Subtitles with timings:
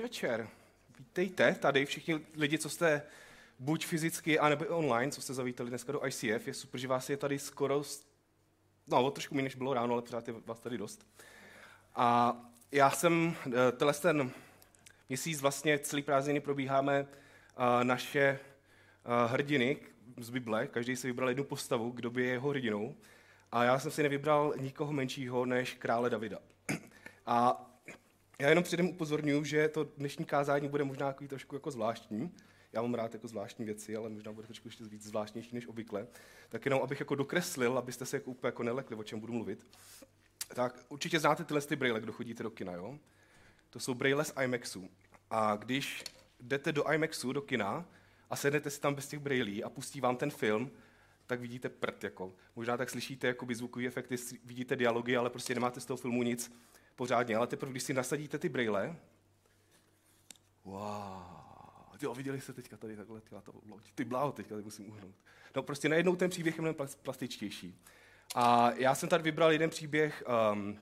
[0.00, 0.48] Večer.
[0.98, 3.02] Vítejte tady všichni lidi, co jste
[3.58, 6.46] buď fyzicky, anebo online, co jste zavítali dneska do ICF.
[6.46, 7.82] Je super, že vás je tady skoro,
[8.86, 11.06] no o trošku méně, než bylo ráno, ale pořád je vás tady dost.
[11.94, 12.36] A
[12.72, 14.30] já jsem, eh, tenhle ten
[15.08, 18.38] měsíc vlastně celý prázdniny probíháme eh, naše eh,
[19.26, 19.76] hrdiny
[20.20, 20.66] z Bible.
[20.66, 22.96] Každý si vybral jednu postavu, kdo by je jeho hrdinou.
[23.52, 26.38] A já jsem si nevybral nikoho menšího než krále Davida.
[27.26, 27.69] A
[28.40, 32.34] já jenom předem upozorňuji, že to dnešní kázání bude možná takový trošku jako zvláštní.
[32.72, 36.06] Já mám rád jako zvláštní věci, ale možná bude trošku ještě víc zvláštnější než obvykle.
[36.48, 39.66] Tak jenom, abych jako dokreslil, abyste se jako úplně jako nelekli, o čem budu mluvit.
[40.54, 42.98] Tak určitě znáte tyhle ty brýle, kdo chodíte do kina, jo?
[43.70, 44.90] To jsou brýle z IMAXu.
[45.30, 46.04] A když
[46.40, 47.84] jdete do IMAXu, do kina,
[48.30, 50.70] a sednete si tam bez těch brýlí a pustí vám ten film,
[51.26, 52.04] tak vidíte prd.
[52.04, 52.32] Jako.
[52.56, 56.52] Možná tak slyšíte jakoby zvukové efekty, vidíte dialogy, ale prostě nemáte z toho filmu nic
[57.00, 57.36] pořádně.
[57.36, 58.96] Ale teprve, když si nasadíte ty brýle,
[60.64, 63.92] wow, jo, viděli jste teďka tady takhle, tyhle, to loď.
[63.94, 65.14] ty bláho, teďka tady musím uhnout.
[65.56, 67.78] No prostě najednou ten příběh je mnohem plastičtější.
[68.34, 70.78] A já jsem tady vybral jeden příběh um,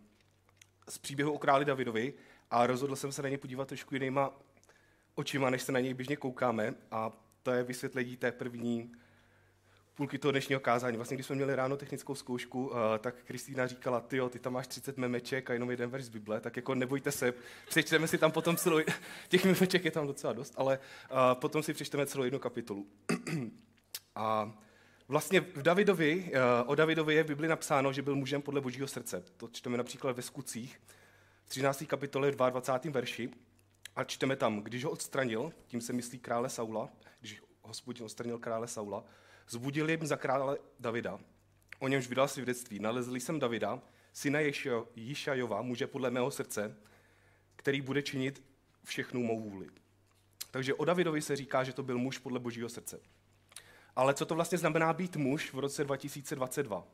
[0.88, 2.14] z příběhu o králi Davidovi
[2.50, 4.32] a rozhodl jsem se na ně podívat trošku jinýma
[5.14, 6.74] očima, než se na něj běžně koukáme.
[6.90, 8.92] A to je vysvětlení té první
[9.98, 10.96] půlky toho dnešního kázání.
[10.96, 14.66] Vlastně, když jsme měli ráno technickou zkoušku, uh, tak Kristýna říkala, ty ty tam máš
[14.66, 17.34] 30 memeček a jenom jeden verš z Bible, tak jako nebojte se,
[17.68, 18.80] přečteme si tam potom celou,
[19.28, 22.86] těch memeček je tam docela dost, ale uh, potom si přečteme celou jednu kapitolu.
[24.14, 24.52] a
[25.08, 28.88] vlastně v Davidovi, uh, o Davidovi je v Bibli napsáno, že byl mužem podle božího
[28.88, 29.24] srdce.
[29.36, 30.80] To čteme například ve skutcích,
[31.44, 31.84] v 13.
[31.86, 32.92] kapitole 22.
[32.92, 33.30] verši.
[33.96, 36.88] A čteme tam, když ho odstranil, tím se myslí krále Saula,
[37.20, 39.04] když hospodin odstranil krále Saula,
[39.48, 41.18] zbudil jim za krále Davida.
[41.78, 42.78] O němž vydal svědectví.
[42.78, 43.82] Nalezli jsem Davida,
[44.12, 44.38] syna
[44.96, 46.76] Jišajova, muže podle mého srdce,
[47.56, 48.42] který bude činit
[48.84, 49.68] všechnu mou vůli.
[50.50, 53.00] Takže o Davidovi se říká, že to byl muž podle božího srdce.
[53.96, 56.84] Ale co to vlastně znamená být muž v roce 2022?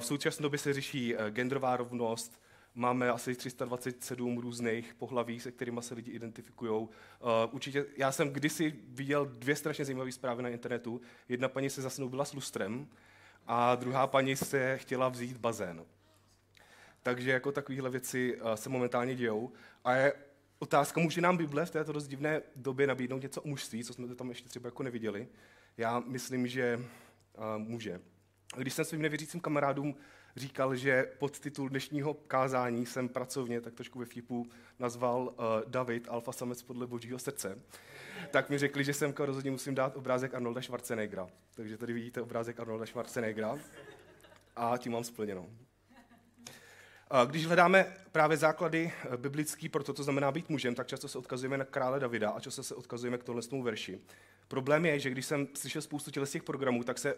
[0.00, 2.40] V současné době se řeší eh, genderová rovnost,
[2.74, 6.72] Máme asi 327 různých pohlaví, se kterými se lidi identifikují.
[6.72, 6.88] Uh,
[7.50, 11.00] určitě, já jsem kdysi viděl dvě strašně zajímavé zprávy na internetu.
[11.28, 12.88] Jedna paní se zasnoubila s lustrem
[13.46, 15.84] a druhá paní se chtěla vzít bazén.
[17.02, 19.52] Takže jako takovéhle věci uh, se momentálně dějou.
[19.84, 20.12] A je
[20.58, 24.14] otázka, může nám Bible v této dost divné době nabídnout něco o mužství, co jsme
[24.14, 25.28] tam ještě třeba jako neviděli?
[25.76, 28.00] Já myslím, že uh, může.
[28.56, 29.96] Když jsem svým nevěřícím kamarádům
[30.36, 34.46] říkal, že podtitul dnešního kázání jsem pracovně, tak trošku ve vtipu,
[34.78, 35.34] nazval uh,
[35.66, 37.58] David, alfa samec podle božího srdce.
[38.30, 41.28] Tak mi řekli, že jsem rozhodně musím dát obrázek Arnolda Schwarzeneggera.
[41.54, 43.58] Takže tady vidíte obrázek Arnolda Schwarzeneggera
[44.56, 45.46] a tím mám splněno.
[47.26, 51.18] Když hledáme právě základy eh, biblický pro to, co znamená být mužem, tak často se
[51.18, 54.00] odkazujeme na krále Davida a často se odkazujeme k tohle verši.
[54.48, 57.14] Problém je, že když jsem slyšel spoustu těch programů, tak se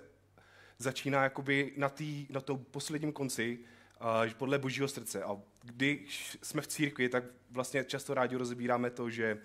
[0.78, 3.58] začíná jakoby na, tý, na tom posledním konci,
[4.00, 5.22] uh, podle božího srdce.
[5.22, 9.38] A když jsme v církvi, tak vlastně často rádi rozebíráme to, že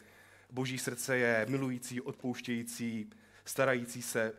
[0.52, 3.10] boží srdce je milující, odpouštějící,
[3.46, 4.34] starající se.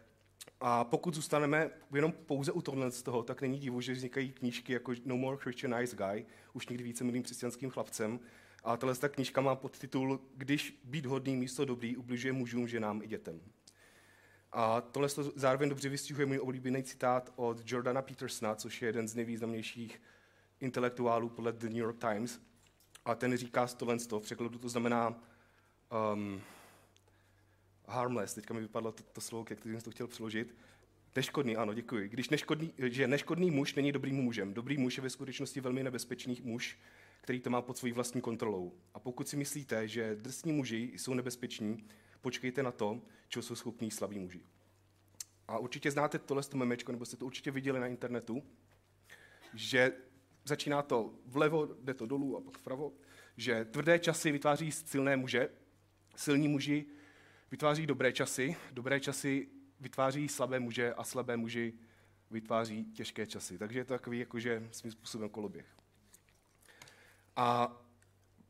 [0.60, 4.72] A pokud zůstaneme jenom pouze u tohle z toho, tak není divu, že vznikají knížky
[4.72, 8.20] jako No More Christian Nice Guy, už někdy více milým křesťanským chlapcem.
[8.64, 13.40] A tahle knížka má podtitul Když být hodný místo dobrý ubližuje mužům, ženám i dětem.
[14.52, 19.08] A tohle to zároveň dobře vystihuje můj oblíbený citát od Jordana Petersona, což je jeden
[19.08, 20.02] z nejvýznamnějších
[20.60, 22.40] intelektuálů podle The New York Times.
[23.04, 25.22] A ten říká tohle v překladu to znamená
[26.14, 26.40] um,
[27.86, 30.54] harmless, teďka mi vypadlo to, to slovo, jak jsem to chtěl přeložit.
[31.16, 32.08] Neškodný, ano, děkuji.
[32.08, 34.54] Když neškodný, že neškodný muž není dobrým mužem.
[34.54, 36.78] Dobrý muž je ve skutečnosti velmi nebezpečný muž,
[37.20, 38.72] který to má pod svojí vlastní kontrolou.
[38.94, 41.84] A pokud si myslíte, že drsní muži jsou nebezpeční,
[42.20, 44.42] počkejte na to, čeho jsou schopní slabí muži.
[45.48, 48.42] A určitě znáte tohle memečko, nebo jste to určitě viděli na internetu,
[49.54, 49.92] že
[50.44, 52.92] začíná to vlevo, jde to dolů a pak vpravo,
[53.36, 55.48] že tvrdé časy vytváří silné muže,
[56.16, 56.86] silní muži
[57.50, 59.48] vytváří dobré časy, dobré časy
[59.80, 61.74] vytváří slabé muže a slabé muži
[62.30, 63.58] vytváří těžké časy.
[63.58, 65.66] Takže je to takový jakože svým způsobem koloběh.
[67.36, 67.76] A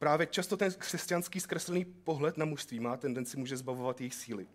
[0.00, 4.46] Právě často ten křesťanský zkreslený pohled na mužství má tendenci může zbavovat jejich síly.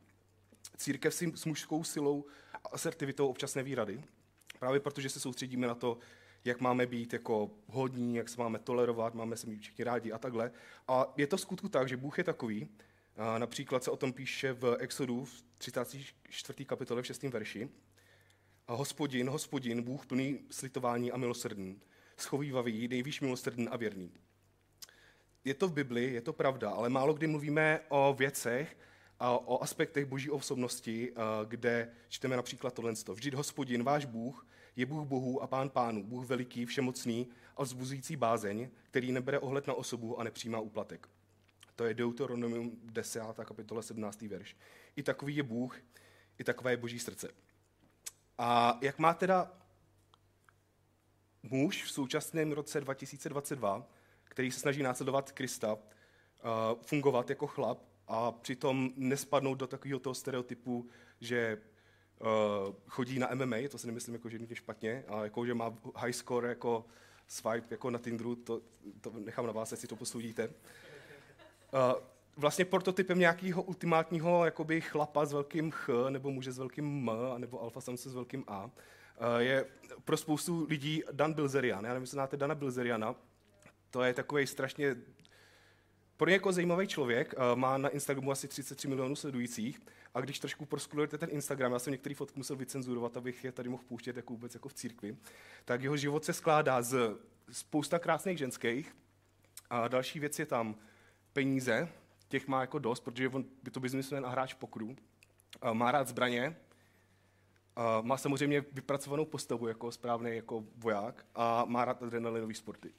[0.78, 4.04] Církev si s mužskou silou a asertivitou občas neví rady,
[4.60, 5.98] právě protože se soustředíme na to,
[6.46, 10.18] jak máme být jako hodní, jak se máme tolerovat, máme se mít všichni rádi a
[10.18, 10.52] takhle.
[10.88, 12.70] A je to v skutku tak, že Bůh je takový,
[13.18, 16.66] a například se o tom píše v Exodu v 34.
[16.66, 17.24] kapitole v 6.
[17.24, 17.70] verši.
[18.68, 21.82] A hospodin, hospodin, Bůh plný slitování a milosrdný,
[22.18, 24.12] schovývavý, nejvíš milosrdný a věrný
[25.46, 28.78] je to v Bibli, je to pravda, ale málo kdy mluvíme o věcech
[29.20, 31.14] a o aspektech boží osobnosti,
[31.46, 32.94] kde čteme například tohle.
[33.14, 37.28] Vždyť hospodin, váš Bůh, je Bůh bohů a pán pánů, Bůh veliký, všemocný
[37.58, 41.10] a vzbuzující bázeň, který nebere ohled na osobu a nepřijímá úplatek.
[41.76, 43.22] To je Deuteronomium 10.
[43.46, 44.22] kapitola 17.
[44.22, 44.56] verš.
[44.96, 45.78] I takový je Bůh,
[46.40, 47.30] i takové je boží srdce.
[48.38, 49.52] A jak má teda
[51.44, 53.88] muž v současném roce 2022,
[54.26, 55.78] který se snaží následovat Krista,
[56.82, 60.88] fungovat jako chlap a přitom nespadnout do takového toho stereotypu,
[61.20, 61.62] že
[62.88, 66.14] chodí na MMA, to si nemyslím jako, že je špatně, a jako, že má high
[66.14, 66.86] score jako
[67.28, 68.62] swipe jako na Tinderu, to,
[69.02, 70.50] to nechám na vás, jestli to posudíte.
[72.38, 77.62] Vlastně prototypem nějakého ultimátního jakoby chlapa s velkým Ch, nebo muže s velkým M, nebo
[77.62, 78.70] alfa samce s velkým A,
[79.38, 79.66] je
[80.06, 81.86] pro spoustu lidí Dan Bilzerian.
[81.86, 83.16] Já nevím, jestli znáte Dana Bilzeriana.
[83.96, 84.96] To je takový strašně
[86.18, 89.82] pro něj jako zajímavý člověk, má na Instagramu asi 33 milionů sledujících.
[90.14, 93.70] A když trošku proskulujete ten Instagram, já jsem některý fotky musel vycenzurovat, abych je tady
[93.70, 95.18] mohl pouštět jako vůbec jako v církvi,
[95.66, 97.18] tak jeho život se skládá z
[97.52, 98.96] spousta krásných ženských.
[99.70, 100.76] A další věc je tam
[101.34, 101.90] peníze,
[102.28, 104.96] těch má jako dost, protože on by to biznismen a hráč pokru,
[105.74, 106.58] má rád zbraně,
[108.02, 112.94] má samozřejmě vypracovanou postavu jako správný jako voják a má rád adrenalinové sporty.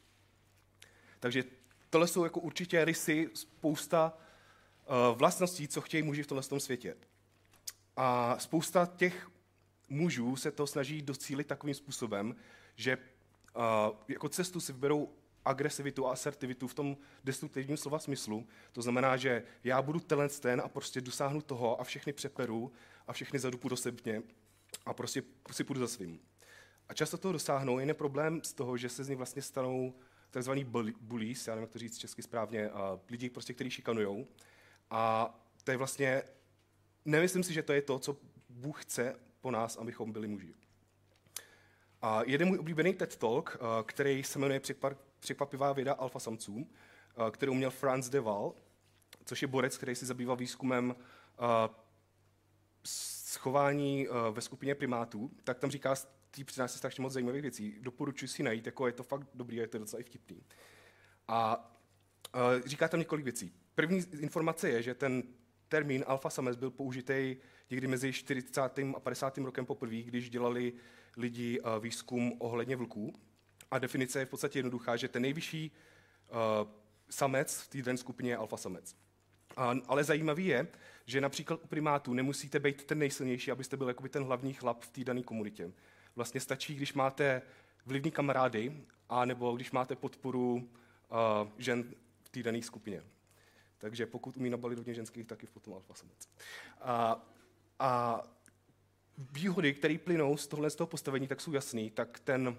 [1.21, 1.45] Takže
[1.91, 4.13] tohle jsou jako určitě rysy, spousta
[4.87, 6.97] uh, vlastností, co chtějí muži v tomhle světě.
[7.97, 9.31] A spousta těch
[9.89, 12.37] mužů se to snaží docílit takovým způsobem,
[12.77, 13.63] že uh,
[14.09, 15.09] jako cestu si vyberou
[15.45, 18.47] agresivitu a asertivitu v tom destruktivním slova smyslu.
[18.73, 22.73] To znamená, že já budu talent ten a prostě dosáhnu toho a všechny přeperu
[23.07, 24.23] a všechny zadupu do sebně
[24.87, 25.23] a prostě
[25.53, 26.21] si půjdu za svým.
[26.89, 29.95] A často toho dosáhnou, jen je problém z toho, že se z nich vlastně stanou
[30.37, 30.65] takzvaný
[31.01, 34.27] bullies, já nevím, jak to říct česky správně, a lidi, prostě, kteří šikanujou.
[34.91, 35.35] A
[35.65, 36.23] to je vlastně,
[37.05, 38.17] nemyslím si, že to je to, co
[38.49, 40.55] Bůh chce po nás, abychom byli muži.
[42.03, 44.61] A jeden můj oblíbený TED Talk, který se jmenuje
[45.21, 46.71] Překvapivá věda alfa samců,
[47.31, 48.55] kterou měl Franz de Waal,
[49.25, 50.97] což je borec, který se zabýval výzkumem
[52.85, 55.95] schování ve skupině primátů, tak tam říká
[56.37, 57.77] tý přináší strašně moc zajímavých věcí.
[57.81, 60.43] Doporučuji si najít, jako je to fakt dobrý, je to docela i vtipný.
[61.29, 61.57] A
[62.35, 63.53] uh, říká tam několik věcí.
[63.75, 65.23] První informace je, že ten
[65.69, 67.37] termín alfa samec byl použitý
[67.71, 68.61] někdy mezi 40.
[68.97, 69.39] a 50.
[69.39, 70.73] rokem poprvé, když dělali
[71.17, 73.13] lidi uh, výzkum ohledně vlků.
[73.71, 75.73] A definice je v podstatě jednoduchá, že ten nejvyšší
[76.29, 76.37] uh,
[77.11, 78.97] samec v té skupině je alfa samec.
[79.57, 80.67] A, ale zajímavý je,
[81.07, 84.89] že například u primátů nemusíte být ten nejsilnější, abyste byl jakoby ten hlavní chlap v
[84.89, 85.73] té dané komunitě
[86.17, 87.43] vlastně stačí, když máte
[87.87, 93.03] vlivní kamarády, a nebo když máte podporu uh, žen v té dané skupině.
[93.79, 96.29] Takže pokud umí nabalit hodně ženských, tak je potom alfa samec.
[96.81, 97.27] A,
[97.79, 98.23] a
[99.19, 101.91] výhody, které plynou z tohle z toho postavení, tak jsou jasný.
[101.91, 102.55] Tak ten, uh,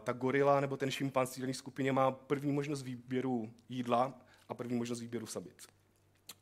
[0.00, 4.76] ta gorila nebo ten šimpanz v dané skupině má první možnost výběru jídla a první
[4.76, 5.66] možnost výběru sabic.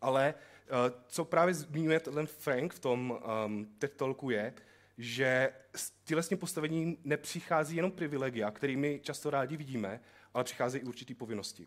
[0.00, 4.54] Ale uh, co právě zmiňuje ten Frank v tom um, TED Talku je,
[5.00, 10.00] že s tělesným postavením nepřichází jenom privilegia, kterými často rádi vidíme,
[10.34, 11.66] ale přicházejí i určitý povinnosti.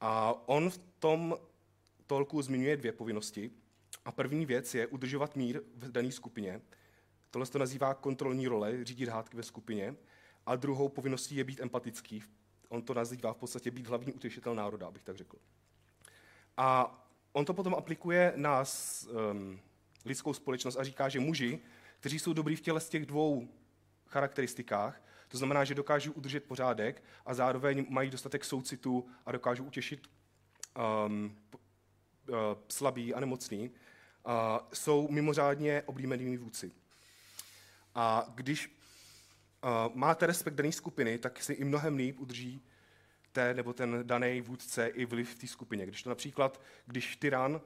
[0.00, 1.36] A on v tom
[2.06, 3.50] tolku zmiňuje dvě povinnosti.
[4.04, 6.60] A první věc je udržovat mír v dané skupině.
[7.30, 9.96] Tohle se to nazývá kontrolní role, řídit hádky ve skupině.
[10.46, 12.22] A druhou povinností je být empatický.
[12.68, 15.36] On to nazývá v podstatě být hlavní utěšitel národa, abych tak řekl.
[16.56, 16.98] A
[17.32, 18.64] on to potom aplikuje na
[19.32, 19.60] um,
[20.04, 21.60] lidskou společnost a říká, že muži
[22.02, 23.48] kteří jsou dobrý v těle z těch dvou
[24.06, 30.10] charakteristikách, to znamená, že dokážou udržet pořádek a zároveň mají dostatek soucitu a dokážou utěšit
[31.06, 31.38] um,
[32.28, 32.36] uh,
[32.68, 34.32] slabý a nemocný, uh,
[34.72, 36.72] jsou mimořádně oblíbenými vůdci.
[37.94, 42.62] A když uh, máte respekt dané skupiny, tak si i mnohem líp udrží
[43.32, 45.86] té nebo ten daný vůdce i vliv v té skupině.
[45.86, 47.60] Když to například, když tyran uh,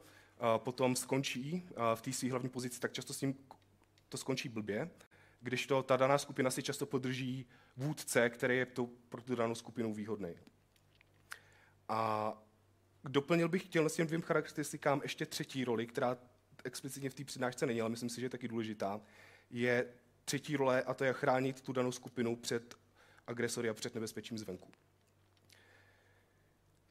[0.56, 3.34] potom skončí uh, v té své hlavní pozici, tak často s ním
[4.08, 4.90] to skončí blbě,
[5.40, 7.46] když to ta daná skupina si často podrží
[7.76, 10.34] vůdce, který je to pro tu danou skupinu výhodný.
[11.88, 12.32] A
[13.04, 16.18] doplnil bych s těm dvěm charakteristikám ještě třetí roli, která
[16.64, 19.00] explicitně v té přednášce není, ale myslím si, že je taky důležitá,
[19.50, 19.92] je
[20.25, 22.75] třetí role a to je chránit tu danou skupinu před
[23.26, 24.72] agresory a před nebezpečím zvenku.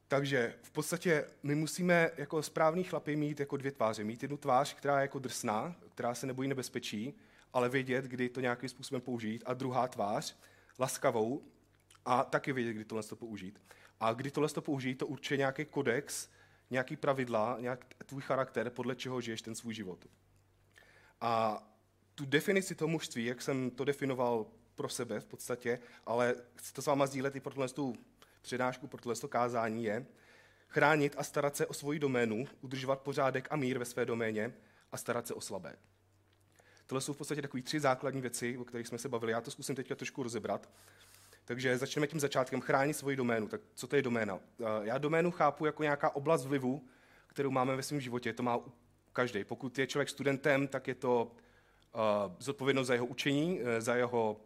[0.08, 4.04] Takže v podstatě my musíme jako správný chlapy mít jako dvě tváře.
[4.04, 7.14] Mít jednu tvář, která je jako drsná, která se nebojí nebezpečí,
[7.52, 9.42] ale vědět, kdy to nějakým způsobem použít.
[9.46, 10.36] A druhá tvář,
[10.78, 11.42] laskavou,
[12.04, 13.60] a taky vědět, kdy tohle to použít.
[14.00, 16.28] A kdy tohle to použijí, to určuje nějaký kodex,
[16.70, 20.06] nějaký pravidla, nějak tvůj charakter, podle čeho žiješ ten svůj život.
[21.20, 21.62] A
[22.14, 26.82] tu definici toho mužství, jak jsem to definoval pro sebe v podstatě, ale chci to
[26.82, 27.94] s váma sdílet i pro tu
[28.46, 30.06] přednášku, pro tohle kázání, je
[30.68, 34.52] chránit a starat se o svoji doménu, udržovat pořádek a mír ve své doméně
[34.92, 35.76] a starat se o slabé.
[36.86, 39.32] Tohle jsou v podstatě takové tři základní věci, o kterých jsme se bavili.
[39.32, 40.68] Já to zkusím teďka trošku rozebrat.
[41.44, 42.60] Takže začneme tím začátkem.
[42.60, 43.48] Chránit svoji doménu.
[43.48, 44.38] Tak co to je doména?
[44.60, 46.88] Eh, já doménu chápu jako nějaká oblast vlivu,
[47.26, 48.32] kterou máme ve svém životě.
[48.32, 48.60] To má
[49.12, 49.44] každý.
[49.44, 52.00] Pokud je člověk studentem, tak je to uh,
[52.38, 54.40] zodpovědnost za jeho učení, uh, za jeho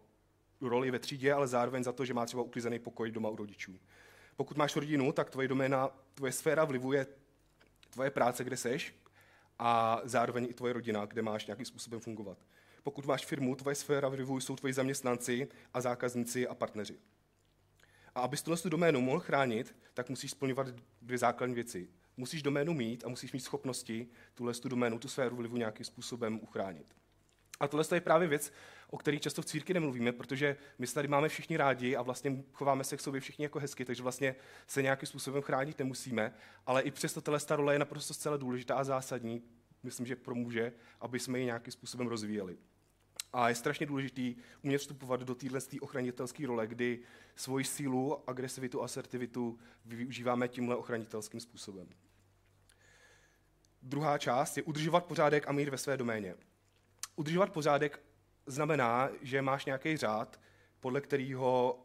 [0.60, 3.80] roli ve třídě, ale zároveň za to, že má třeba uklizený pokoj doma u rodičů.
[4.36, 7.06] Pokud máš rodinu, tak tvoje doména, tvoje sféra vlivu je
[7.90, 8.94] tvoje práce, kde seš,
[9.58, 12.38] a zároveň i tvoje rodina, kde máš nějakým způsobem fungovat.
[12.82, 16.98] Pokud máš firmu, tvoje sféra vlivu jsou tvoji zaměstnanci a zákazníci a partneři.
[18.14, 20.66] A abys tuhle doménu mohl chránit, tak musíš splňovat
[21.02, 21.88] dvě základní věci.
[22.16, 26.96] Musíš doménu mít a musíš mít schopnosti tuhle doménu, tu sféru vlivu nějakým způsobem uchránit.
[27.60, 28.52] A tohle je právě věc,
[28.90, 32.44] o které často v církvi nemluvíme, protože my se tady máme všichni rádi a vlastně
[32.52, 34.36] chováme se k sobě všichni jako hezky, takže vlastně
[34.66, 36.34] se nějakým způsobem chránit nemusíme,
[36.66, 39.42] ale i přesto tahle role je naprosto zcela důležitá a zásadní,
[39.82, 42.56] myslím, že pro muže, aby jsme ji nějakým způsobem rozvíjeli.
[43.32, 46.98] A je strašně důležitý umět vstupovat do téhle ochranitelské role, kdy
[47.36, 51.88] svoji sílu, agresivitu, asertivitu využíváme tímhle ochranitelským způsobem.
[53.82, 56.34] Druhá část je udržovat pořádek a mír ve své doméně.
[57.20, 58.00] Udržovat pořádek
[58.46, 60.40] znamená, že máš nějaký řád,
[60.80, 61.78] podle kterého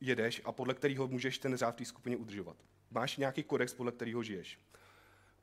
[0.00, 2.56] jedeš a podle kterého můžeš ten řád v té skupině udržovat.
[2.90, 4.60] Máš nějaký kodex, podle kterého žiješ.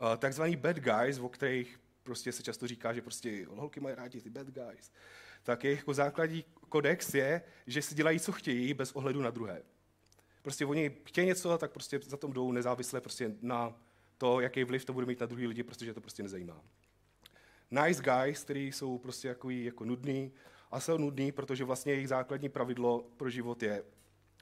[0.02, 4.22] Uh, takzvaný bad guys, o kterých prostě se často říká, že prostě holky mají rádi
[4.22, 4.92] ty bad guys,
[5.44, 9.62] tak jejich jako základní kodex je, že si dělají, co chtějí, bez ohledu na druhé.
[10.42, 13.76] Prostě oni chtějí něco, tak prostě za tom jdou nezávisle prostě na
[14.18, 16.62] to, jaký vliv to bude mít na druhý lidi, protože to prostě nezajímá
[17.72, 20.32] nice guys, kteří jsou prostě jako, jako nudný
[20.72, 23.84] a jsou nudný, protože vlastně jejich základní pravidlo pro život je,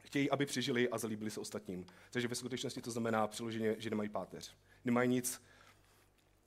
[0.04, 1.86] chtějí, aby přežili a zalíbili se ostatním.
[2.12, 4.56] Takže ve skutečnosti to znamená přiloženě, že nemají páteř.
[4.86, 5.44] Nemají nic.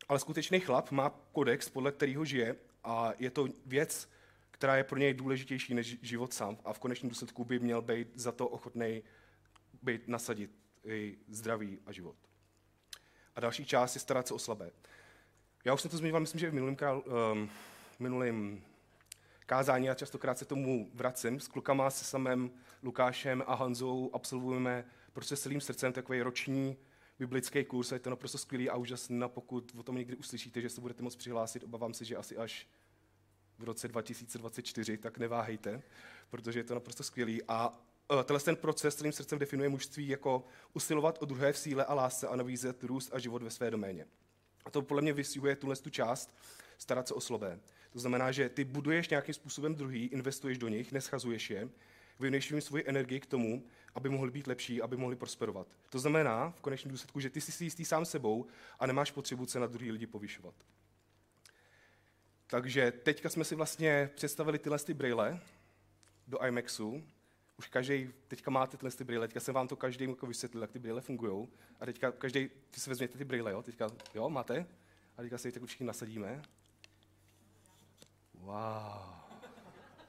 [0.09, 4.09] Ale skutečný chlap má kodex, podle kterého žije a je to věc,
[4.51, 8.09] která je pro něj důležitější než život sám a v konečném důsledku by měl být
[8.15, 9.03] za to ochotný
[9.83, 10.51] být nasadit
[10.85, 12.17] i zdraví a život.
[13.37, 14.71] A další část je starat se o slabé.
[15.64, 17.02] Já už jsem to zmiňoval, myslím, že v minulém, král,
[17.33, 17.50] um,
[17.99, 18.62] minulém
[19.47, 21.40] kázání a častokrát se tomu vracím.
[21.40, 22.50] S klukama, se samým
[22.83, 26.76] Lukášem a Hanzou absolvujeme prostě celým srdcem takový roční
[27.19, 29.21] biblický kurz a je to naprosto skvělý a úžasný.
[29.26, 32.69] Pokud o tom někdy uslyšíte, že se budete moct přihlásit, obávám se, že asi až
[33.59, 35.83] v roce 2024, tak neváhejte,
[36.31, 37.42] protože je to naprosto skvělý.
[37.49, 41.85] A uh, tenhle ten proces celým srdcem definuje mužství jako usilovat o druhé v síle
[41.85, 44.07] a lásce a nabízet růst a život ve své doméně.
[44.64, 46.35] A to podle mě vystihuje tuhle tu část,
[46.78, 47.59] starat se o slabé.
[47.92, 51.69] To znamená, že ty buduješ nějakým způsobem druhý, investuješ do nich, neschazuješ je,
[52.21, 53.64] věnuješ jim svoji energii k tomu,
[53.95, 55.66] aby mohli být lepší, aby mohli prosperovat.
[55.90, 58.47] To znamená v konečném důsledku, že ty jsi si jistý sám sebou
[58.78, 60.54] a nemáš potřebu se na druhý lidi povyšovat.
[62.47, 65.40] Takže teďka jsme si vlastně představili tyhle ty brýle
[66.26, 67.04] do IMAXu
[67.62, 70.71] už každý, teďka máte tyhle ty brýle, teďka jsem vám to každý jako vysvětlil, jak
[70.71, 71.49] ty brýle fungují.
[71.81, 74.66] A teďka každý, ty si vezměte ty brýle, jo, teďka, jo, máte?
[75.16, 76.42] A teďka si je tak všichni nasadíme.
[78.35, 78.54] Wow.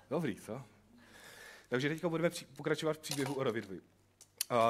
[0.09, 0.61] Dobrý, co?
[1.69, 3.81] Takže teďka budeme pokračovat v příběhu o Davidovi.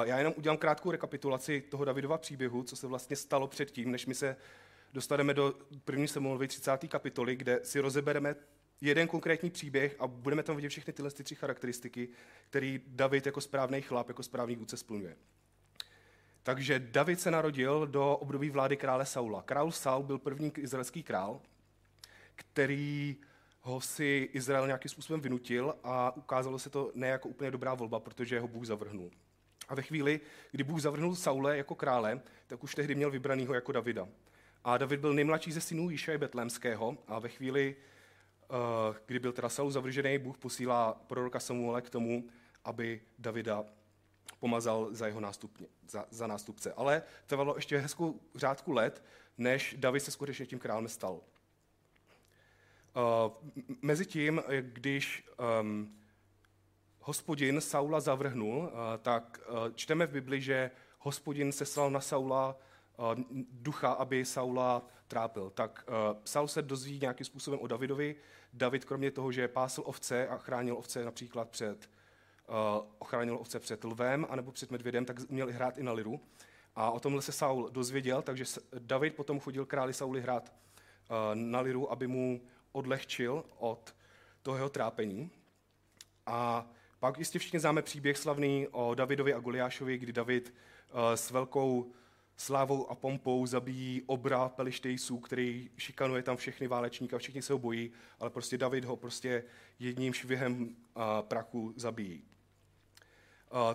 [0.04, 4.14] Já jenom udělám krátkou rekapitulaci toho Davidova příběhu, co se vlastně stalo předtím, než my
[4.14, 4.36] se
[4.92, 6.76] dostaneme do první Samuelovy 30.
[6.88, 8.34] kapitoly, kde si rozebereme
[8.80, 12.08] jeden konkrétní příběh a budeme tam vidět všechny tyhle tři charakteristiky,
[12.50, 15.16] který David jako správný chlap, jako správný vůdce splňuje.
[16.42, 19.42] Takže David se narodil do období vlády krále Saula.
[19.42, 21.40] Král Saul byl první izraelský král,
[22.34, 23.16] který
[23.60, 28.00] ho si Izrael nějakým způsobem vynutil a ukázalo se to ne jako úplně dobrá volba,
[28.00, 29.10] protože ho Bůh zavrhnul.
[29.68, 33.72] A ve chvíli, kdy Bůh zavrhnul Saule jako krále, tak už tehdy měl vybranýho jako
[33.72, 34.08] Davida.
[34.64, 37.76] A David byl nejmladší ze synů Jíše Betlémského a ve chvíli,
[39.06, 42.24] kdy byl teda Saul zavržený, Bůh posílá proroka Samuele k tomu,
[42.64, 43.64] aby Davida
[44.40, 46.72] pomazal za jeho nástupně, za, za nástupce.
[46.72, 49.04] Ale trvalo ještě hezkou řádku let,
[49.38, 51.20] než David se skutečně tím králem stal.
[52.96, 53.32] Uh,
[53.82, 55.28] Mezitím, když
[55.60, 55.96] um,
[57.00, 58.70] hospodin Saula zavrhnul, uh,
[59.02, 62.56] tak uh, čteme v Bibli, že hospodin seslal na Saula
[63.52, 64.82] ducha, aby Saula
[65.14, 65.50] trápil.
[65.50, 65.86] Tak
[66.24, 68.16] Saul se dozví nějakým způsobem o Davidovi,
[68.52, 71.90] David kromě toho, že pásl ovce a chránil ovce například před
[72.98, 76.20] ochránil ovce před lvem anebo před medvědem, tak uměl hrát i na liru.
[76.74, 78.44] A o tomhle se Saul dozvěděl, takže
[78.78, 80.52] David potom chodil králi Sauli hrát
[81.34, 82.40] na liru, aby mu
[82.72, 83.94] odlehčil od
[84.42, 85.30] toho jeho trápení.
[86.26, 86.66] A
[86.98, 90.54] pak jistě všichni známe příběh slavný o Davidovi a Goliášovi, kdy David
[91.14, 91.92] s velkou
[92.36, 97.58] slávou a pompou zabíjí obra Pelištejsů, který šikanuje tam všechny válečníky a všichni se ho
[97.58, 99.44] bojí, ale prostě David ho prostě
[99.78, 100.76] jedním švihem
[101.28, 102.24] prachu zabíjí.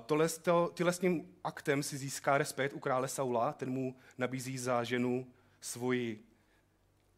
[0.06, 0.28] Tohle,
[0.74, 5.28] tímhle tím aktem si získá respekt u krále Saula, ten mu nabízí za ženu
[5.62, 6.24] svoji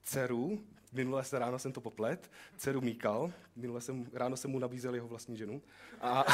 [0.03, 4.95] dceru, minule se ráno jsem to poplet, dceru Míkal, minule jsem, ráno jsem mu nabízel
[4.95, 5.61] jeho vlastní ženu.
[6.01, 6.21] A,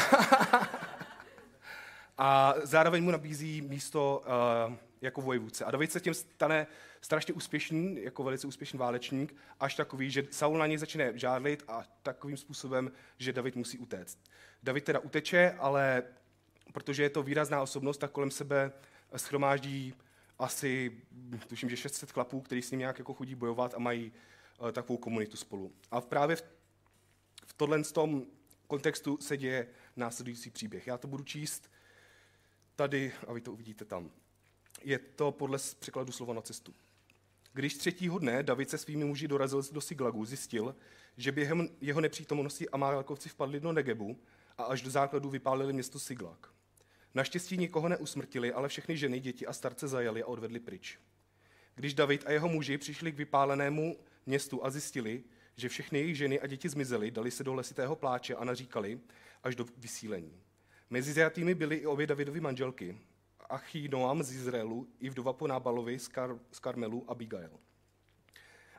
[2.18, 4.24] a zároveň mu nabízí místo
[4.68, 5.64] uh, jako vojvůdce.
[5.64, 6.66] A David se tím stane
[7.00, 11.84] strašně úspěšný, jako velice úspěšný válečník, až takový, že Saul na něj začne žádlit a
[12.02, 14.18] takovým způsobem, že David musí utéct.
[14.62, 16.02] David teda uteče, ale
[16.72, 18.72] protože je to výrazná osobnost, tak kolem sebe
[19.16, 19.94] schromáždí
[20.38, 21.02] asi,
[21.46, 24.12] tuším, že 600 chlapů, kteří s ním nějak jako chodí bojovat a mají
[24.60, 25.72] uh, takovou komunitu spolu.
[25.90, 26.42] A právě v,
[27.46, 28.26] v tohle tom
[28.66, 30.86] kontextu se děje následující příběh.
[30.86, 31.70] Já to budu číst
[32.76, 34.10] tady a vy to uvidíte tam.
[34.82, 36.74] Je to podle překladu slova na cestu.
[37.52, 40.76] Když třetího dne David se svými muži dorazil do Siglagu, zjistil,
[41.16, 44.18] že během jeho nepřítomnosti Amálekovci vpadli do Negebu
[44.58, 46.52] a až do základu vypálili město Siglag.
[47.14, 50.98] Naštěstí nikoho neusmrtili, ale všechny ženy, děti a starce zajali a odvedli pryč.
[51.74, 55.24] Když David a jeho muži přišli k vypálenému městu a zjistili,
[55.56, 59.00] že všechny jejich ženy a děti zmizely, dali se do lesitého pláče a naříkali
[59.42, 60.42] až do vysílení.
[60.90, 62.98] Mezi zjatými byly i obě Davidovy manželky,
[63.48, 67.50] Achinoam z Izraelu i vdova po Nábalovi z, Kar- z Karmelu Abigail.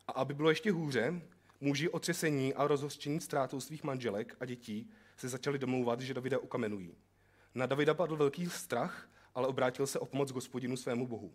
[0.08, 1.22] A aby bylo ještě hůře,
[1.62, 6.96] muži otřesení a rozhořčení ztrátou svých manželek a dětí se začali domlouvat, že Davida ukamenují.
[7.56, 11.34] Na Davida padl velký strach, ale obrátil se o pomoc gospodinu svému bohu.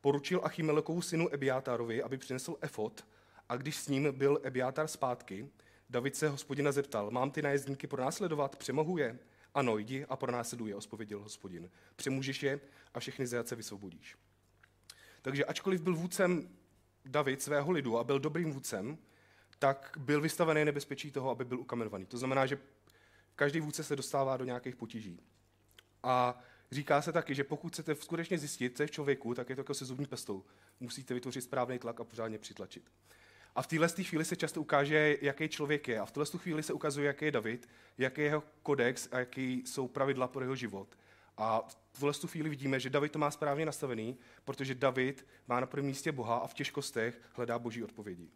[0.00, 3.06] Poručil Achimelekovu synu Ebiátárovi, aby přinesl efot,
[3.48, 5.48] a když s ním byl Ebiátar zpátky,
[5.90, 9.18] David se hospodina zeptal, mám ty nájezdníky pronásledovat, přemohu je?
[9.54, 11.70] Ano, jdi a pronásleduj je, ospověděl hospodin.
[11.96, 12.60] Přemůžeš je
[12.94, 14.16] a všechny zajace vysvobodíš.
[15.22, 16.48] Takže ačkoliv byl vůdcem
[17.04, 18.98] David svého lidu a byl dobrým vůdcem,
[19.58, 22.06] tak byl vystavený nebezpečí toho, aby byl ukamenovaný.
[22.06, 22.58] To znamená, že
[23.36, 25.20] každý vůdce se dostává do nějakých potíží.
[26.02, 26.38] A
[26.70, 29.60] říká se taky, že pokud chcete skutečně zjistit, co je v člověku, tak je to
[29.60, 30.44] jako se zubní pestou.
[30.80, 32.90] Musíte vytvořit správný tlak a pořádně přitlačit.
[33.54, 36.00] A v téhle chvíli se často ukáže, jaký člověk je.
[36.00, 39.62] A v téhle chvíli se ukazuje, jaký je David, jaký je jeho kodex a jaký
[39.66, 40.88] jsou pravidla pro jeho život.
[41.36, 45.66] A v tuhle chvíli vidíme, že David to má správně nastavený, protože David má na
[45.66, 48.28] prvním místě Boha a v těžkostech hledá boží odpovědi.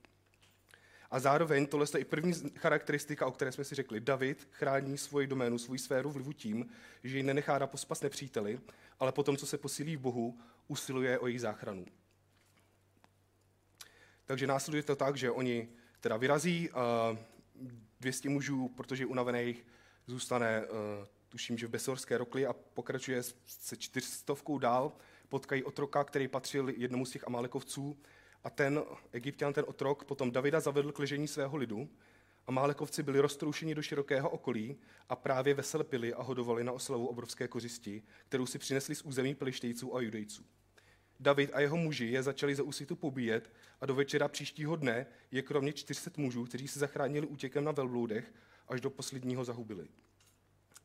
[1.11, 4.01] A zároveň tohle je i první charakteristika, o které jsme si řekli.
[4.01, 6.69] David chrání svoji doménu, svoji sféru vlivu tím,
[7.05, 8.61] že ji nenechá na pospas nepříteli,
[9.01, 11.85] ale potom, co se posílí v Bohu, usiluje o její záchranu.
[14.27, 15.69] Takže následuje to tak, že oni
[16.01, 17.19] teda vyrazí, uh,
[18.01, 19.67] 200 mužů, protože unavených,
[20.07, 24.93] zůstane, uh, tuším, že v Besorské rokli a pokračuje se čtyřstovkou dál,
[25.29, 27.97] potkají otroka, který patřil jednomu z těch Amálekovců
[28.45, 31.89] a ten egyptian, ten otrok, potom Davida zavedl k ležení svého lidu
[32.47, 34.77] a Málekovci byli roztroušeni do širokého okolí
[35.09, 39.35] a právě vesele pili a hodovali na oslavu obrovské kořisti, kterou si přinesli z území
[39.35, 40.45] pelištejců a judejců.
[41.21, 45.43] David a jeho muži je začali za úsvitu pobíjet a do večera příštího dne je
[45.43, 48.33] kromě 400 mužů, kteří se zachránili útěkem na velbloudech,
[48.69, 49.89] až do posledního zahubili.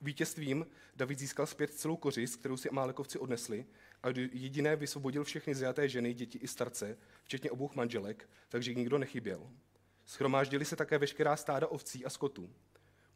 [0.02, 3.66] Vítězstvím David získal zpět celou kořist, kterou si Amálekovci odnesli
[4.04, 9.50] a jediné vysvobodil všechny zjaté ženy, děti i starce, včetně obou manželek, takže nikdo nechyběl.
[10.06, 12.50] Schromáždili se také veškerá stáda ovcí a skotů.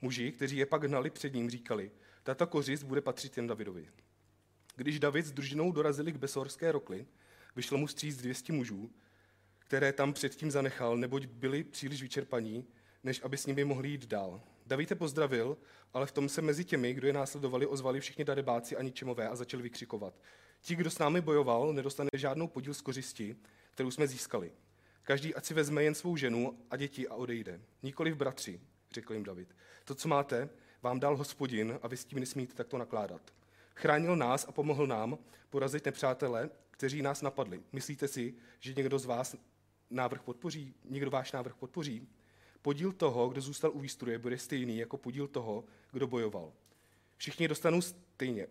[0.01, 1.91] Muži, kteří je pak hnali před ním, říkali,
[2.23, 3.89] tato kořist bude patřit jen Davidovi.
[4.75, 7.05] Když David s družinou dorazili k Besorské rokli,
[7.55, 8.91] vyšlo mu stříc 200 mužů,
[9.59, 12.65] které tam předtím zanechal, neboť byli příliš vyčerpaní,
[13.03, 14.41] než aby s nimi mohli jít dál.
[14.65, 15.57] David je pozdravil,
[15.93, 19.35] ale v tom se mezi těmi, kdo je následovali, ozvali všichni darebáci a ničemové a
[19.35, 20.13] začali vykřikovat.
[20.61, 23.35] Ti, kdo s námi bojoval, nedostane žádnou podíl z kořisti,
[23.71, 24.51] kterou jsme získali.
[25.01, 27.61] Každý ať si vezme jen svou ženu a děti a odejde.
[27.83, 28.61] Nikoli v bratři,
[28.91, 29.55] řekl jim David.
[29.85, 30.49] To, co máte,
[30.81, 33.21] vám dal hospodin a vy s tím nesmíte takto nakládat.
[33.75, 35.17] Chránil nás a pomohl nám
[35.49, 37.63] porazit nepřátele, kteří nás napadli.
[37.71, 39.35] Myslíte si, že někdo z vás
[39.89, 40.73] návrh podpoří?
[40.85, 42.07] Někdo váš návrh podpoří?
[42.61, 46.53] Podíl toho, kdo zůstal u výstroje, bude stejný jako podíl toho, kdo bojoval.
[47.17, 48.47] Všichni dostanou stejně.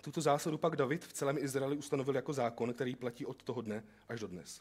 [0.00, 3.84] Tuto zásadu pak David v celém Izraeli ustanovil jako zákon, který platí od toho dne
[4.08, 4.60] až do dnes.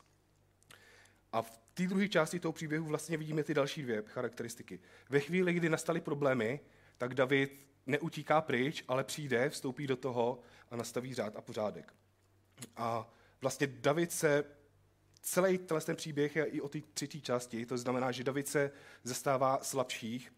[1.32, 4.80] A v té druhé části toho příběhu vlastně vidíme ty další dvě charakteristiky.
[5.10, 6.60] Ve chvíli, kdy nastaly problémy,
[6.98, 10.40] tak David neutíká pryč, ale přijde, vstoupí do toho
[10.72, 11.94] a nastaví řád a pořádek.
[12.76, 14.44] A vlastně David se,
[15.22, 18.72] celý ten příběh je i o té třetí části, to znamená, že David se
[19.04, 20.34] zastává slabších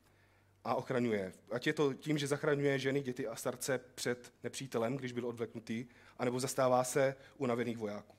[0.64, 1.34] a ochraňuje.
[1.52, 5.86] Ať je to tím, že zachraňuje ženy, děti a starce před nepřítelem, když byl odvleknutý,
[6.18, 8.16] anebo zastává se unavených vojáků.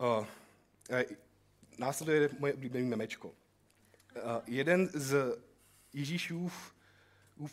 [0.00, 0.26] Uh,
[1.78, 3.28] následuje moje oblíbené memečko.
[3.28, 3.34] Uh,
[4.46, 5.38] jeden z
[5.92, 6.74] Ježíšův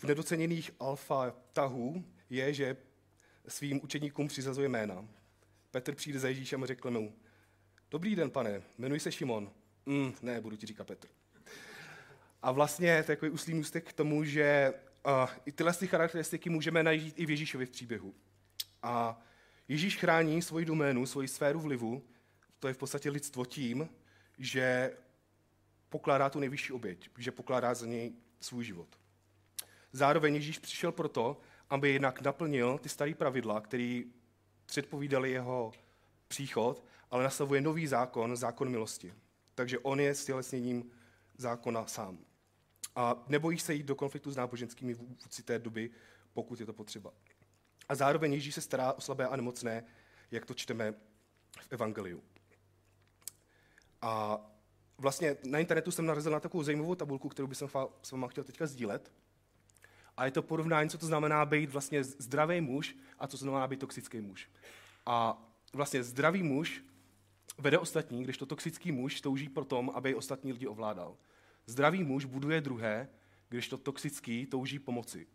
[0.04, 2.78] nedoceněných alfa tahů je, že
[3.47, 5.08] svým učeníkům přizazuje jména.
[5.71, 7.15] Petr přijde za Ježíšem a řekl mu,
[7.91, 9.52] dobrý den, pane, jmenuji se Šimon.
[9.86, 11.08] Mm, ne, budu ti říkat Petr.
[12.41, 14.73] A vlastně takový úslý můstek k tomu, že
[15.06, 18.13] uh, i tyhle charakteristiky můžeme najít i v Ježíšovi v příběhu.
[18.84, 19.21] A
[19.67, 22.04] Ježíš chrání svoji doménu, svoji sféru vlivu,
[22.60, 23.89] to je v podstatě lidstvo tím,
[24.38, 24.97] že
[25.89, 28.88] pokládá tu nejvyšší oběť, že pokládá za něj svůj život.
[29.93, 31.38] Zároveň Ježíš přišel proto,
[31.69, 34.02] aby jednak naplnil ty staré pravidla, které
[34.65, 35.71] předpovídali jeho
[36.28, 39.13] příchod, ale nastavuje nový zákon, zákon milosti.
[39.56, 40.91] Takže on je stělesněním
[41.38, 42.17] zákona sám.
[42.95, 45.89] A nebojí se jít do konfliktu s náboženskými vůdci té doby,
[46.34, 47.13] pokud je to potřeba.
[47.89, 49.84] A zároveň Ježíš se stará o slabé a nemocné,
[50.32, 50.93] jak to čteme
[51.62, 52.23] v Evangeliu.
[54.02, 54.39] A
[55.00, 57.58] vlastně na internetu jsem narazil na takovou zajímavou tabulku, kterou bych
[58.02, 59.12] s váma chtěl teďka sdílet.
[60.18, 63.80] A je to porovnání, co to znamená být vlastně zdravý muž a co znamená být
[63.80, 64.50] toxický muž.
[65.06, 66.84] A vlastně zdravý muž
[67.58, 71.18] vede ostatní, když to toxický muž touží pro tom, aby ostatní lidi ovládal.
[71.66, 73.10] Zdravý muž buduje druhé,
[73.50, 75.28] když to toxický touží pomoci.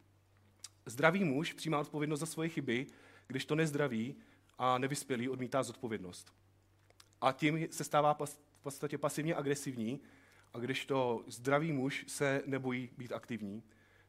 [0.87, 2.87] Zdravý muž přijímá odpovědnost za svoje chyby,
[3.27, 4.16] když to nezdravý
[4.59, 6.33] a nevyspělý odmítá zodpovědnost.
[7.20, 8.14] A tím se stává
[8.64, 10.00] podstatě pasivně agresivní,
[10.53, 13.62] a když to zdravý muž se nebojí být aktivní.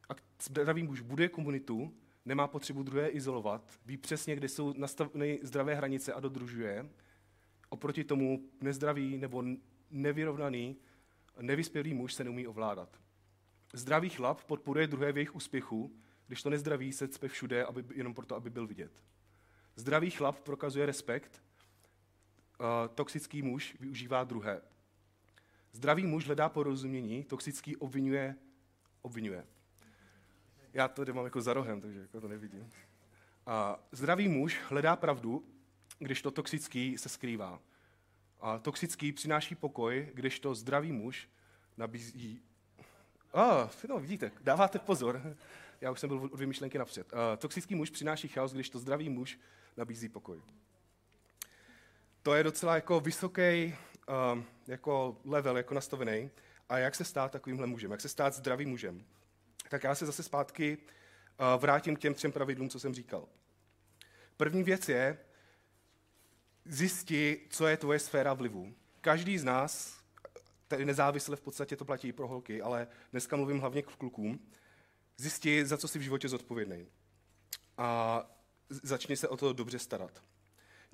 [0.10, 0.14] A
[0.44, 1.94] zdravý muž buduje komunitu,
[2.26, 6.90] nemá potřebu druhé izolovat, ví přesně, kde jsou nastaveny zdravé hranice a dodružuje.
[7.70, 9.44] Oproti tomu nezdravý nebo
[9.92, 10.78] nevyrovnaný
[11.42, 13.00] nevyspělý muž se neumí ovládat.
[13.74, 15.96] Zdravý chlap podporuje druhé v jejich úspěchu,
[16.28, 18.92] když to nezdravý se cpe všude aby, jenom proto, aby byl vidět.
[19.76, 21.44] Zdravý chlap prokazuje respekt,
[22.96, 24.62] toxický muž využívá druhé.
[25.72, 28.36] Zdravý muž hledá porozumění, toxický obvinuje,
[29.02, 29.46] obvinuje.
[30.74, 32.70] Já to mám jako za rohem, takže jako to nevidím.
[33.46, 35.46] A zdravý muž hledá pravdu,
[36.00, 37.60] když to toxický se skrývá.
[38.42, 41.30] A toxický přináší pokoj, když to zdravý muž
[41.78, 42.42] nabízí...
[43.34, 45.36] A, no, vidíte, dáváte pozor.
[45.82, 47.14] Já už jsem byl od dvě myšlenky napřed.
[47.14, 49.40] Uh, toxický muž přináší chaos, když to zdravý muž
[49.78, 50.42] nabízí pokoj.
[52.26, 53.76] To je docela jako vysoký
[54.08, 56.32] uh, jako level, jako nastavený.
[56.70, 57.92] A jak se stát takovýmhle mužem?
[57.92, 59.06] Jak se stát zdravým mužem?
[59.70, 63.28] Tak já se zase zpátky uh, vrátím k těm třem pravidlům, co jsem říkal.
[64.38, 65.18] První věc je,
[66.66, 68.74] zjisti, co je tvoje sféra vlivu.
[69.02, 70.00] Každý z nás,
[70.68, 74.40] tedy nezávisle v podstatě to platí i pro holky, ale dneska mluvím hlavně k klukům,
[75.18, 76.88] zjisti, za co jsi v životě zodpovědný.
[77.78, 78.22] A
[78.70, 80.22] začni se o to dobře starat.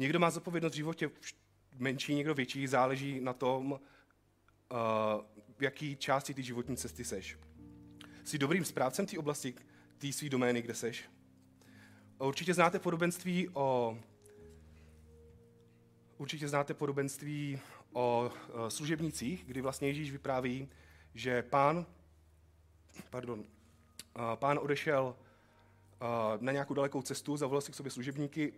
[0.01, 1.09] Někdo má zodpovědnost v životě
[1.77, 3.77] menší, někdo větší, záleží na tom, uh,
[5.57, 7.37] v jaký části ty životní cesty seš.
[8.23, 9.53] Jsi dobrým správcem té oblasti,
[9.97, 11.09] té své domény, kde seš?
[12.19, 13.97] Určitě znáte podobenství o
[16.17, 17.59] Určitě znáte podobenství
[17.93, 20.69] o e, služebnicích, kdy vlastně Ježíš vypráví,
[21.13, 21.85] že pán,
[23.09, 23.45] pardon,
[24.35, 25.15] pán odešel
[26.39, 28.53] na nějakou dalekou cestu, zavolal si k sobě služebníky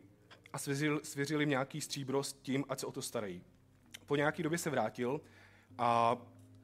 [0.53, 3.43] a svěřil, svěřil jim nějaký stříbro s tím, ať se o to starají.
[4.05, 5.21] Po nějaké době se vrátil
[5.77, 6.17] a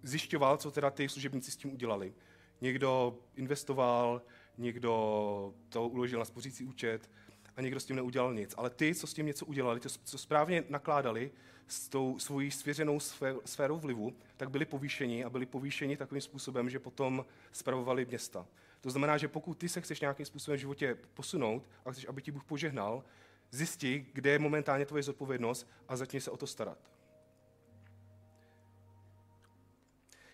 [0.03, 2.13] zjišťoval, co teda ty služebníci s tím udělali.
[2.61, 4.21] Někdo investoval,
[4.57, 7.09] někdo to uložil na spořící účet,
[7.55, 8.53] a někdo s tím neudělal nic.
[8.57, 11.31] Ale ty, co s tím něco udělali, ty, co správně nakládali
[11.67, 12.99] s tou svojí svěřenou
[13.45, 18.47] sférou vlivu, tak byli povýšeni a byli povýšeni takovým způsobem, že potom spravovali města.
[18.81, 22.21] To znamená, že pokud ty se chceš nějakým způsobem v životě posunout a chceš, aby
[22.21, 23.03] ti Bůh požehnal,
[23.51, 26.91] zjisti, kde je momentálně tvoje zodpovědnost a začni se o to starat.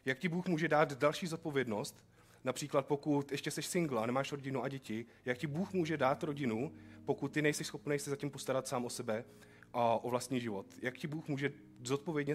[0.05, 2.05] Jak ti Bůh může dát další zodpovědnost,
[2.45, 6.23] Například pokud ještě jsi single a nemáš rodinu a děti, jak ti Bůh může dát
[6.23, 6.75] rodinu,
[7.05, 9.25] pokud ty nejsi schopný se zatím postarat sám o sebe
[9.73, 10.65] a o vlastní život.
[10.81, 11.51] Jak ti Bůh může
[11.83, 12.33] zodpovědně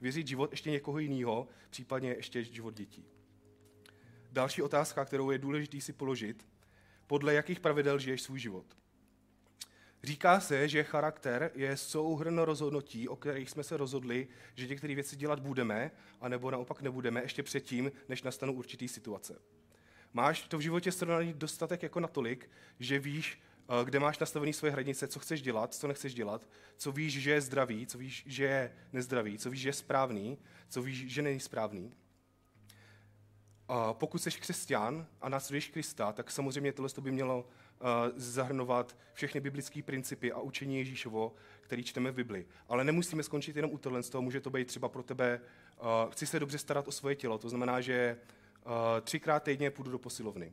[0.00, 3.04] věřit život ještě někoho jiného, případně ještě život dětí.
[4.32, 6.48] Další otázka, kterou je důležité si položit,
[7.06, 8.76] podle jakých pravidel žiješ svůj život.
[10.02, 15.16] Říká se, že charakter je souhrn rozhodnutí, o kterých jsme se rozhodli, že některé věci
[15.16, 19.38] dělat budeme, anebo naopak nebudeme, ještě předtím, než nastanou určitý situace.
[20.12, 24.72] Máš to v životě srovnaný dostatek jako natolik, že víš, eh, kde máš nastavený svoje
[24.72, 28.44] hranice, co chceš dělat, co nechceš dělat, co víš, že je zdravý, co víš, že
[28.44, 31.94] je nezdravý, co víš, že je správný, co víš, že není správný.
[33.68, 37.48] A pokud jsi křesťan a následuješ Krista, tak samozřejmě tohle by mělo
[38.16, 42.46] zahrnovat všechny biblické principy a učení Ježíšovo, který čteme v Bibli.
[42.68, 45.40] Ale nemusíme skončit jenom u tohle, z toho může to být třeba pro tebe,
[45.80, 48.16] uh, chci se dobře starat o svoje tělo, to znamená, že
[48.64, 50.52] uh, třikrát týdně půjdu do posilovny.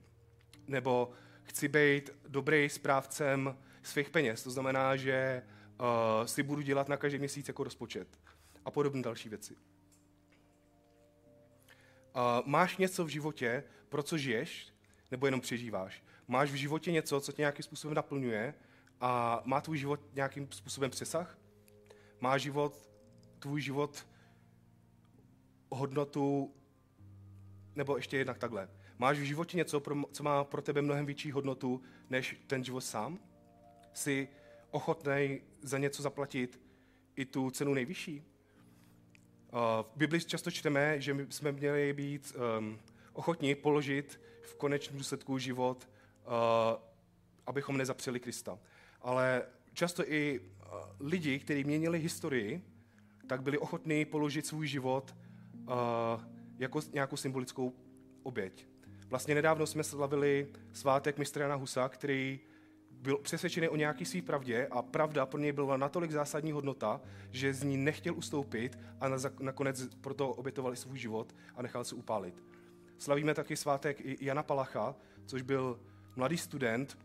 [0.67, 1.11] Nebo
[1.43, 5.43] chci být dobrý správcem svých peněz, to znamená, že
[5.79, 8.19] uh, si budu dělat na každý měsíc jako rozpočet
[8.65, 9.55] a podobné další věci.
[9.55, 9.61] Uh,
[12.45, 14.73] máš něco v životě, pro co žiješ,
[15.11, 16.03] nebo jenom přežíváš?
[16.27, 18.53] Máš v životě něco, co tě nějakým způsobem naplňuje
[19.01, 21.37] a má tvůj život nějakým způsobem přesah?
[22.19, 22.89] Má život,
[23.39, 24.07] tvůj život
[25.69, 26.53] hodnotu,
[27.75, 28.69] nebo ještě jednak takhle.
[28.97, 33.19] Máš v životě něco, co má pro tebe mnohem větší hodnotu než ten život sám?
[33.93, 34.27] Jsi
[34.71, 36.61] ochotný za něco zaplatit
[37.15, 38.23] i tu cenu nejvyšší?
[39.81, 42.79] V Bibli často čteme, že my jsme měli být um,
[43.13, 45.89] ochotní položit v konečném důsledku život,
[47.45, 48.59] abychom nezapřeli Krista.
[49.01, 50.47] Ale často i uh,
[50.99, 52.63] lidi, kteří měnili historii,
[53.27, 55.15] tak byli ochotní položit svůj život
[55.55, 55.73] uh,
[56.57, 57.73] jako nějakou symbolickou
[58.23, 58.67] oběť.
[59.09, 62.39] Vlastně nedávno jsme slavili svátek mistra Jana Husa, který
[62.91, 67.53] byl přesvědčený o nějaký své pravdě a pravda pro něj byla natolik zásadní hodnota, že
[67.53, 69.09] z ní nechtěl ustoupit a
[69.39, 72.43] nakonec proto obětoval svůj život a nechal se upálit.
[72.97, 75.79] Slavíme taky svátek Jana Palacha, což byl
[76.15, 76.97] mladý student,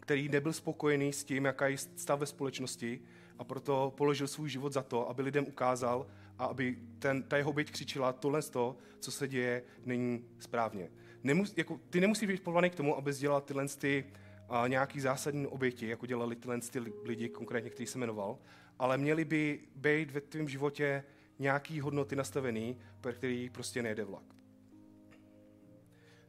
[0.00, 3.00] který nebyl spokojený s tím, jaká je stav ve společnosti
[3.38, 6.06] a proto položil svůj život za to, aby lidem ukázal
[6.38, 10.90] a aby ten, ta jeho byť křičela, tohle to, co se děje, není správně.
[11.22, 14.04] Nemus, jako, ty nemusíš být povolaný k tomu, aby dělal tyhle ty,
[14.48, 18.38] a, nějaký zásadní oběti, jako dělali tyhle ty lidi, konkrétně, který se jmenoval,
[18.78, 21.04] ale měli by být ve tvém životě
[21.38, 24.24] nějaký hodnoty nastavený, pro který prostě nejde vlak.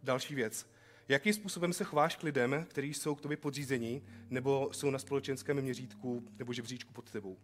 [0.03, 0.69] Další věc.
[1.09, 5.61] Jakým způsobem se chováš k lidem, kteří jsou k tobě podřízení, nebo jsou na společenském
[5.61, 7.37] měřítku nebo žebříčku pod tebou?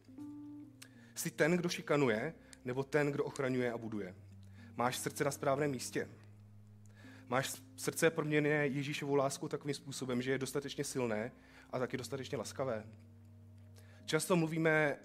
[1.15, 2.33] Jsi ten, kdo šikanuje,
[2.65, 4.15] nebo ten, kdo ochraňuje a buduje?
[4.75, 6.09] Máš srdce na správném místě?
[7.27, 11.31] Máš srdce proměněné Ježíšovou lásku takovým způsobem, že je dostatečně silné
[11.69, 12.85] a taky dostatečně laskavé?
[14.05, 14.99] Často mluvíme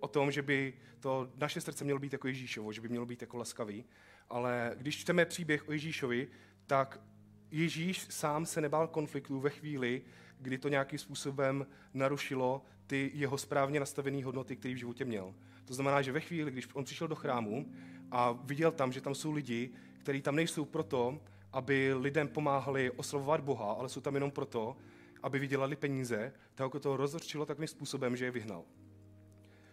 [0.00, 3.20] o tom, že by to naše srdce mělo být jako Ježíšovo, že by mělo být
[3.20, 3.84] jako laskavý,
[4.28, 6.28] ale když čteme příběh o Ježíšovi,
[6.66, 7.00] tak
[7.50, 10.02] Ježíš sám se nebál konfliktů ve chvíli,
[10.40, 15.34] kdy to nějakým způsobem narušilo ty jeho správně nastavené hodnoty, které v životě měl.
[15.64, 17.72] To znamená, že ve chvíli, když on přišel do chrámu
[18.10, 21.20] a viděl tam, že tam jsou lidi, kteří tam nejsou proto,
[21.52, 24.76] aby lidem pomáhali oslavovat Boha, ale jsou tam jenom proto,
[25.22, 28.64] aby vydělali peníze, tak to rozhorčilo takovým způsobem, že je vyhnal.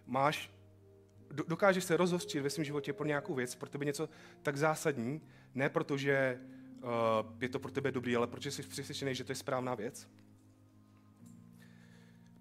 [0.05, 0.51] Máš,
[1.47, 4.09] dokážeš se rozhořčit ve svém životě pro nějakou věc, pro tebe něco
[4.43, 5.21] tak zásadní,
[5.53, 6.55] ne proto, že uh,
[7.41, 10.07] je to pro tebe dobrý, ale protože jsi přesvědčený, že to je správná věc?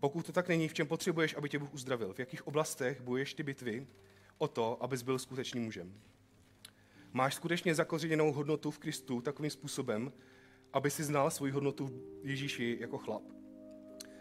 [0.01, 2.13] Pokud to tak není, v čem potřebuješ, aby tě Bůh uzdravil?
[2.13, 3.87] V jakých oblastech bojuješ ty bitvy
[4.39, 5.95] o to, abys byl skutečným mužem?
[7.13, 10.13] Máš skutečně zakořeněnou hodnotu v Kristu takovým způsobem,
[10.73, 11.87] aby si znal svoji hodnotu
[12.23, 13.23] v Ježíši jako chlap?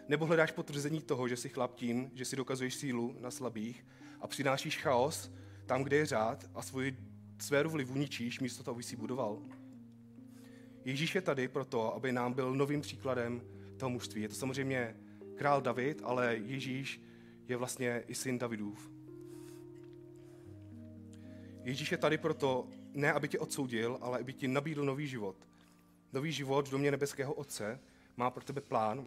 [0.08, 3.86] Nebo hledáš potvrzení toho, že jsi chlap tím, že si dokazuješ sílu na slabých
[4.20, 5.32] a přinášíš chaos
[5.66, 6.96] tam, kde je řád a svoji
[7.38, 9.42] sféru vlivu ničíš místo toho, aby si budoval?
[10.84, 13.42] Ježíš je tady proto, aby nám byl novým příkladem
[13.76, 14.22] toho mužství.
[14.22, 14.96] Je to samozřejmě
[15.34, 17.00] král David, ale Ježíš
[17.48, 18.90] je vlastně i syn Davidův.
[21.64, 25.48] Ježíš je tady proto, ne aby tě odsoudil, ale aby ti nabídl nový život.
[26.12, 27.80] Nový život v domě nebeského Otce
[28.16, 29.06] má pro tebe plán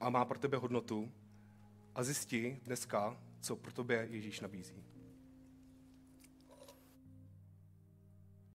[0.00, 1.12] a má pro tebe hodnotu
[1.94, 4.91] a zjistí dneska, co pro tebe Ježíš nabízí.